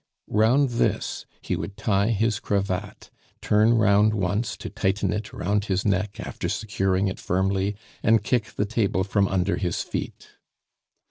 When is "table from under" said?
8.65-9.57